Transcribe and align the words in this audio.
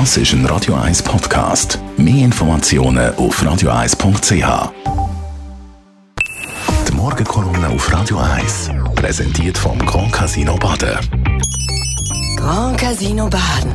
Das 0.00 0.16
ist 0.16 0.32
ein 0.32 0.44
Radio 0.46 0.74
1 0.74 1.04
Podcast. 1.04 1.78
Mehr 1.96 2.24
Informationen 2.24 3.14
auf 3.14 3.40
radio1.ch. 3.40 4.72
Die 6.88 6.96
Morgenkolumne 6.96 7.68
auf 7.68 7.92
Radio 7.92 8.18
1 8.18 8.72
präsentiert 8.96 9.56
vom 9.56 9.78
Grand 9.86 10.12
Casino 10.12 10.56
Baden. 10.56 10.98
Grand 12.36 12.76
Casino 12.76 13.30
Baden. 13.30 13.70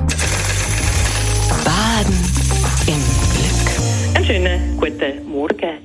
Baden 1.64 2.20
im 2.86 3.02
Glück. 3.32 4.16
Einen 4.18 4.26
schönen 4.26 4.78
guten 4.78 5.32
Morgen. 5.32 5.78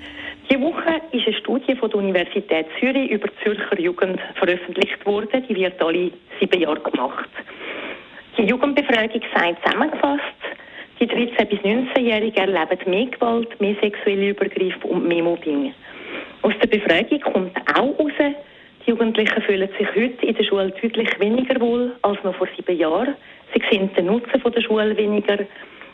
Diese 0.51 0.61
Woche 0.61 1.01
ist 1.13 1.29
eine 1.29 1.37
Studie 1.37 1.77
von 1.77 1.91
der 1.91 1.99
Universität 2.01 2.67
Zürich 2.81 3.09
über 3.09 3.29
die 3.29 3.45
Zürcher 3.45 3.81
Jugend 3.81 4.19
veröffentlicht 4.35 5.07
worden. 5.07 5.45
Die 5.49 5.55
wird 5.55 5.81
alle 5.81 6.11
sieben 6.41 6.61
Jahre 6.61 6.81
gemacht. 6.81 7.31
Die 8.37 8.43
Jugendbefragung 8.43 9.23
sagt 9.33 9.65
zusammengefasst, 9.65 10.23
die 10.99 11.07
13- 11.07 11.45
bis 11.45 11.61
19-Jährigen 11.61 12.35
erleben 12.35 12.91
mehr 12.91 13.07
Gewalt, 13.07 13.61
mehr 13.61 13.77
sexuelle 13.81 14.31
Übergriffe 14.31 14.89
und 14.89 15.07
mehr 15.07 15.23
Mobbing. 15.23 15.73
Aus 16.43 16.53
der 16.61 16.67
Befragung 16.67 17.21
kommt 17.21 17.57
auch 17.79 17.97
heraus, 17.97 18.35
die 18.85 18.91
Jugendlichen 18.91 19.41
fühlen 19.43 19.69
sich 19.79 19.89
heute 19.95 20.27
in 20.27 20.35
der 20.35 20.43
Schule 20.43 20.71
deutlich 20.83 21.21
weniger 21.21 21.61
wohl 21.61 21.93
als 22.03 22.23
noch 22.25 22.35
vor 22.35 22.49
sieben 22.57 22.77
Jahren. 22.77 23.15
Sie 23.55 23.63
sehen 23.71 23.89
den 23.97 24.07
Nutzen 24.07 24.43
der 24.45 24.61
Schule 24.61 24.97
weniger 24.97 25.39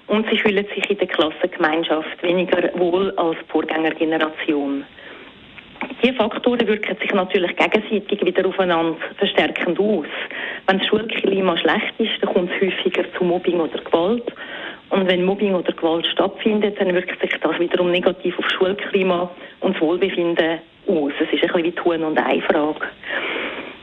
und 0.06 0.26
sie 0.30 0.38
fühlen 0.38 0.64
sich 0.74 0.90
in 0.90 0.96
der 0.96 1.08
Klassengemeinschaft 1.08 2.22
weniger 2.22 2.70
wohl 2.78 3.10
als 3.18 3.36
die 3.38 3.52
Vorgängergeneration. 3.52 4.84
Diese 6.02 6.14
Faktoren 6.14 6.66
wirken 6.66 6.96
sich 7.00 7.12
natürlich 7.12 7.54
gegenseitig 7.56 8.24
wieder 8.24 8.48
aufeinander 8.48 8.96
verstärkend 9.18 9.78
aus. 9.78 10.06
Wenn 10.70 10.78
das 10.78 10.86
Schulklima 10.86 11.58
schlecht 11.58 11.94
ist, 11.98 12.12
dann 12.20 12.32
kommt 12.32 12.48
es 12.52 12.60
häufiger 12.60 13.02
zu 13.18 13.24
Mobbing 13.24 13.58
oder 13.58 13.76
Gewalt. 13.82 14.32
Und 14.90 15.08
wenn 15.08 15.24
Mobbing 15.24 15.52
oder 15.52 15.72
Gewalt 15.72 16.06
stattfindet, 16.06 16.80
dann 16.80 16.94
wirkt 16.94 17.20
sich 17.20 17.40
das 17.40 17.58
wiederum 17.58 17.90
negativ 17.90 18.38
auf 18.38 18.48
Schulklima 18.50 19.28
und 19.58 19.74
das 19.74 19.82
Wohlbefinden 19.82 20.60
aus. 20.86 21.12
Es 21.18 21.26
ist 21.32 21.42
ein 21.42 21.48
bisschen 21.48 21.64
wie 21.64 21.72
Tun 21.72 22.04
und 22.04 22.16
eine 22.16 22.40
Frage. 22.42 22.86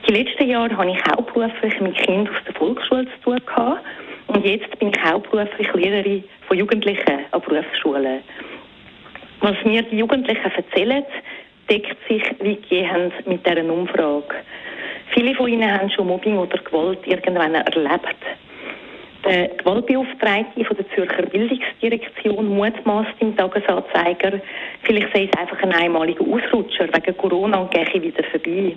Die 0.08 0.14
letzten 0.14 0.48
Jahre 0.48 0.78
habe 0.78 0.90
ich 0.90 0.98
hauptberuflich 1.12 1.78
mit 1.82 1.98
Kindern 1.98 2.34
aus 2.34 2.42
der 2.46 2.56
Volksschule 2.56 3.04
zu 3.04 3.22
tun 3.22 3.42
gehabt. 3.46 3.84
Und 4.28 4.46
jetzt 4.46 4.80
bin 4.80 4.88
ich 4.88 5.04
hauptberuflich 5.04 5.74
Lehrerin 5.74 6.24
von 6.48 6.58
Jugendlichen 6.58 7.20
an 7.32 7.42
Berufsschulen. 7.42 8.22
Was 9.42 9.58
mir 9.66 9.82
die 9.82 9.98
Jugendlichen 9.98 10.52
erzählen, 10.56 11.04
deckt 11.70 11.98
sich 12.08 12.24
weitgehend 12.40 13.28
mit 13.28 13.46
dieser 13.46 13.66
Umfrage. 13.66 14.36
Viele 15.14 15.36
von 15.36 15.48
ihnen 15.48 15.72
haben 15.72 15.90
schon 15.90 16.08
Mobbing 16.08 16.38
oder 16.38 16.58
Gewalt 16.58 17.00
irgendwann 17.06 17.56
erlebt. 17.56 18.16
Der 19.26 19.50
Gewaltbeauftragte 19.50 20.64
von 20.64 20.78
der 20.78 20.90
Zürcher 20.96 21.24
Bildungsdirektion 21.24 22.48
mutmaßt 22.56 23.16
im 23.20 23.36
Tagesanzeiger, 23.36 24.40
vielleicht 24.84 25.14
sei 25.14 25.30
es 25.32 25.40
einfach 25.40 25.62
ein 25.64 25.74
einmaliger 25.74 26.24
Ausrutscher 26.24 26.88
wegen 26.94 27.18
Corona 27.18 27.68
gehe 27.72 28.02
wieder 28.02 28.24
vorbei. 28.24 28.76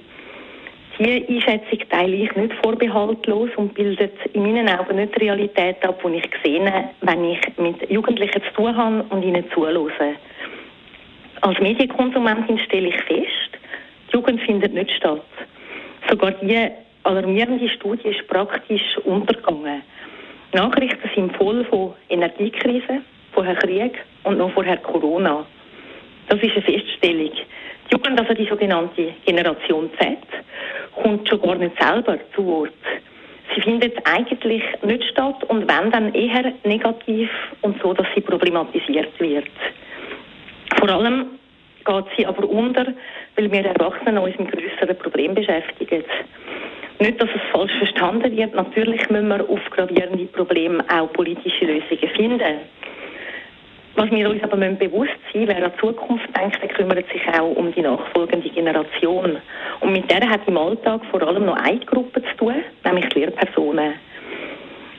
Diese 0.99 1.27
Einschätzung 1.29 1.89
teile 1.89 2.17
ich 2.17 2.35
nicht 2.37 2.53
vorbehaltlos 2.63 3.51
und 3.57 3.75
bildet 3.75 4.13
in 4.33 4.43
meinen 4.43 4.69
Augen 4.69 4.97
nicht 4.97 5.15
die 5.17 5.25
Realität 5.25 5.83
ab, 5.87 6.03
die 6.05 6.17
ich 6.17 6.29
sehe, 6.45 6.91
wenn 7.01 7.25
ich 7.25 7.41
mit 7.57 7.91
Jugendlichen 7.91 8.43
zu 8.43 8.53
tun 8.55 8.77
habe 8.77 9.05
und 9.11 9.23
ihnen 9.23 9.45
zuhöre. 9.55 10.15
Als 11.43 11.59
Medienkonsumentin 11.61 12.59
stelle 12.59 12.89
ich 12.89 13.01
fest, 13.03 13.59
die 14.09 14.17
Jugend 14.17 14.43
findet 14.43 14.75
nicht 14.75 14.91
statt. 14.91 15.23
Sogar 16.11 16.33
die 16.33 16.71
alarmierende 17.05 17.69
Studie 17.69 18.09
ist 18.09 18.27
praktisch 18.27 18.99
untergegangen. 19.05 19.83
Nachrichten 20.53 21.09
sind 21.15 21.37
voll 21.37 21.65
von 21.67 21.95
Energiekrise, 22.09 23.03
vorher 23.33 23.55
Krieg 23.55 23.93
und 24.25 24.39
noch 24.39 24.51
vorher 24.51 24.77
Corona. 24.79 25.47
Das 26.29 26.41
ist 26.43 26.53
eine 26.53 26.63
Feststellung. 26.63 27.31
Die 27.31 27.93
Jugend, 27.93 28.21
also 28.21 28.35
die 28.35 28.47
sogenannte 28.47 29.15
Generation 29.25 29.89
Z, 30.01 30.19
kommt 31.01 31.29
schon 31.29 31.41
gar 31.43 31.55
nicht 31.55 31.81
selber 31.81 32.19
zu 32.35 32.45
Wort. 32.45 32.73
Sie 33.55 33.61
findet 33.61 33.97
eigentlich 34.05 34.63
nicht 34.83 35.05
statt 35.05 35.45
und 35.45 35.69
wenn 35.69 35.91
dann 35.93 36.13
eher 36.15 36.53
negativ 36.65 37.31
und 37.63 37.81
so, 37.83 37.95
dass 37.95 38.07
sie 38.15 38.21
problematisiert 38.21 39.19
wird. 39.21 39.49
Vor 40.77 40.89
allem 40.89 41.27
geht 41.85 42.05
sie 42.17 42.27
aber 42.27 42.49
unter, 42.49 42.87
weil 43.41 43.53
wir 43.53 43.65
Erwachsenen 43.65 44.19
uns 44.19 44.39
mit 44.39 44.53
größeren 44.53 44.99
Problemen 44.99 45.35
beschäftigen. 45.35 46.05
Nicht, 46.99 47.23
dass 47.23 47.31
es 47.35 47.41
falsch 47.51 47.73
verstanden 47.79 48.37
wird. 48.37 48.55
Natürlich 48.55 49.09
müssen 49.09 49.29
wir 49.29 49.49
auf 49.49 49.61
gravierende 49.71 50.27
Probleme 50.27 50.85
auch 50.93 51.11
politische 51.13 51.65
Lösungen 51.65 52.15
finden. 52.15 52.59
Was 53.97 54.11
wir 54.11 54.29
uns 54.29 54.43
aber 54.43 54.57
müssen 54.57 54.79
bewusst 54.79 55.17
sein 55.33 55.49
wer 55.49 55.65
an 55.65 55.73
die 55.75 55.81
Zukunft 55.81 56.29
denkt, 56.37 56.61
der 56.63 56.69
kümmert 56.69 57.11
sich 57.11 57.23
auch 57.29 57.57
um 57.57 57.73
die 57.73 57.81
nachfolgende 57.81 58.49
Generation. 58.51 59.39
Und 59.81 59.93
mit 59.93 60.11
der 60.11 60.29
hat 60.29 60.47
im 60.47 60.59
Alltag 60.59 61.01
vor 61.11 61.23
allem 61.23 61.47
noch 61.47 61.57
eine 61.57 61.81
Gruppe 61.81 62.23
zu 62.23 62.37
tun, 62.37 62.57
nämlich 62.85 63.07
die 63.09 63.21
Lehrpersonen. 63.21 63.95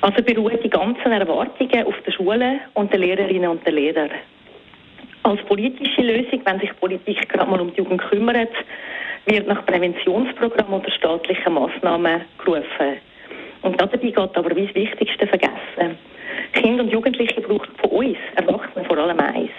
Also 0.01 0.23
beruhen 0.23 0.57
die 0.63 0.69
ganzen 0.69 1.11
Erwartungen 1.11 1.85
auf 1.85 1.95
den 2.01 2.13
Schulen 2.13 2.59
und 2.73 2.91
den 2.91 3.01
Lehrerinnen 3.01 3.51
und 3.51 3.65
den 3.65 3.75
Lehrern. 3.75 4.09
Als 5.23 5.41
politische 5.43 6.01
Lösung, 6.01 6.41
wenn 6.45 6.59
sich 6.59 6.71
Politik 6.79 7.29
gerade 7.29 7.49
mal 7.49 7.61
um 7.61 7.71
die 7.71 7.77
Jugend 7.77 8.01
kümmert, 8.01 8.49
wird 9.25 9.47
nach 9.47 9.65
Präventionsprogrammen 9.65 10.79
oder 10.79 10.91
staatlichen 10.91 11.53
Massnahmen 11.53 12.21
gerufen. 12.43 12.97
Und 13.61 13.79
dabei 13.79 13.97
geht 13.97 14.17
aber 14.17 14.55
wie 14.55 14.65
das 14.65 14.75
Wichtigste 14.75 15.27
vergessen. 15.27 15.97
Kinder 16.53 16.83
und 16.83 16.91
Jugendliche 16.91 17.39
brauchen 17.41 17.69
von 17.77 17.89
uns, 17.91 18.17
Erwachsenen 18.35 18.85
vor 18.85 18.97
allem 18.97 19.19
eins. 19.19 19.51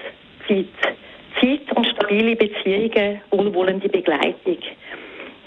Zeit. 0.49 0.67
Zeit 1.41 1.77
und 1.77 1.87
stabile 1.87 2.37
Beziehungen, 2.37 3.21
wohlwollende 3.31 3.89
Begleitung. 3.89 4.59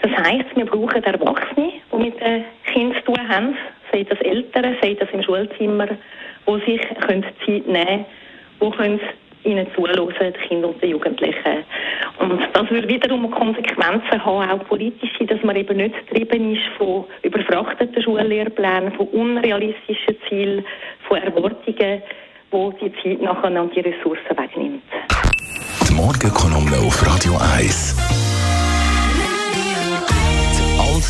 Das 0.02 0.10
heisst, 0.12 0.54
wir 0.56 0.64
brauchen 0.64 1.04
Erwachsene, 1.04 1.72
die 1.92 1.96
mit 1.96 2.20
den 2.20 2.44
Kindern 2.72 2.96
zu 2.96 3.12
tun 3.12 3.28
haben, 3.28 3.56
sei 3.92 4.04
das 4.04 4.20
Eltern, 4.20 4.76
sei 4.80 4.94
das 4.94 5.08
im 5.12 5.22
Schulzimmer, 5.22 5.88
die 6.46 6.60
sich 6.64 6.80
Zeit 6.80 7.66
nehmen 7.66 7.66
können, 7.70 8.04
die 8.60 8.70
können 8.70 9.00
ihnen 9.46 9.66
zuhören, 9.74 10.12
die 10.20 10.48
Kinder 10.48 10.68
und 10.68 10.82
die 10.82 10.88
Jugendlichen. 10.88 11.64
Und 12.18 12.40
das 12.52 12.70
würde 12.70 12.88
wiederum 12.88 13.30
Konsequenzen 13.30 14.24
haben, 14.24 14.50
auch 14.50 14.64
politische, 14.66 15.24
dass 15.26 15.42
man 15.42 15.56
eben 15.56 15.76
nicht 15.76 15.94
getrieben 16.08 16.54
ist 16.54 16.62
von 16.76 17.04
überfrachteten 17.22 18.02
Schullehrplänen, 18.02 18.92
von 18.92 19.06
unrealistischen 19.08 20.16
Zielen, 20.28 20.64
von 21.08 21.18
Erwartungen, 21.18 22.02
wo 22.50 22.72
die 22.72 22.92
Zeit 23.02 23.22
nachher 23.22 23.62
und 23.62 23.74
die 23.74 23.80
Ressourcen 23.80 24.36
wegnimmt. 24.36 24.82
Die 25.88 25.94
Morgenkolumne 25.94 26.76
auf 26.78 27.06
Radio 27.06 27.32
1 27.56 28.35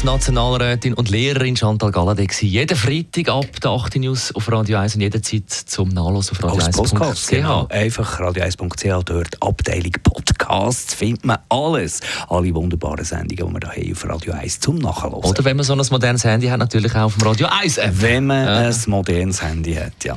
Nationalrätin 0.05 0.95
und 0.95 1.11
Lehrerin 1.11 1.57
Chantal 1.57 1.91
Galadek 1.91 2.43
jeden 2.43 2.77
Freitag 2.77 3.29
ab 3.29 3.47
der 3.63 3.71
8 3.71 3.97
News 3.97 4.35
auf 4.35 4.51
Radio 4.51 4.79
1 4.79 4.95
und 4.97 5.01
jederzeit 5.01 5.51
zum 5.51 5.89
Nachlesen 5.89 6.37
auf 6.37 6.45
Radio 6.45 6.65
1.ch. 6.65 7.29
Genau. 7.29 7.67
Einfach 7.69 8.21
radio1.ch, 8.21 9.05
dort 9.05 9.43
Abteilung 9.43 9.93
Podcasts 10.03 10.95
findet 10.95 11.25
man 11.25 11.39
alles. 11.49 12.01
Alle 12.29 12.55
wunderbaren 12.55 13.05
Sendungen, 13.05 13.55
die 13.55 13.67
wir 13.67 13.71
haben 13.71 13.93
auf 13.93 14.09
Radio 14.09 14.33
1 14.35 14.61
zum 14.61 14.77
Nachhören. 14.77 15.15
Oder 15.15 15.45
wenn 15.45 15.57
man 15.57 15.65
so 15.65 15.75
ein 15.75 15.87
modernes 15.91 16.25
Handy 16.25 16.49
hat, 16.49 16.59
natürlich 16.59 16.95
auch 16.95 17.05
auf 17.05 17.17
dem 17.17 17.27
Radio 17.27 17.47
1 17.49 17.79
App. 17.79 17.95
Wenn 18.01 18.27
man 18.27 18.45
ja. 18.45 18.57
ein 18.69 18.77
modernes 18.87 19.43
Handy 19.43 19.75
hat, 19.75 20.05
ja. 20.05 20.17